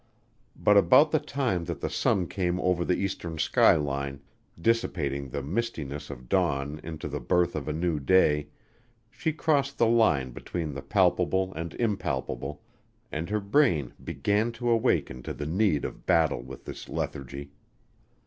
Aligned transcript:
But 0.55 0.77
about 0.77 1.11
the 1.11 1.19
time 1.19 1.65
that 1.65 1.79
the 1.79 1.87
sun 1.87 2.25
came 2.25 2.59
over 2.59 2.83
the 2.83 2.95
eastern 2.95 3.37
skyline, 3.37 4.19
dissipating 4.59 5.29
the 5.29 5.43
mistiness 5.43 6.09
of 6.09 6.27
dawn 6.27 6.79
into 6.83 7.07
the 7.07 7.19
birth 7.19 7.55
of 7.55 7.67
a 7.67 7.71
new 7.71 7.99
day, 7.99 8.47
she 9.11 9.31
crossed 9.31 9.77
the 9.77 9.85
line 9.85 10.31
between 10.31 10.73
the 10.73 10.81
palpable 10.81 11.53
and 11.53 11.75
impalpable, 11.75 12.63
and 13.11 13.29
her 13.29 13.39
brain 13.39 13.93
began 14.03 14.51
to 14.53 14.71
awaken 14.71 15.21
to 15.21 15.33
the 15.35 15.45
need 15.45 15.85
of 15.85 16.07
battle 16.07 16.41
with 16.41 16.65
this 16.65 16.89
lethargy. 16.89 17.51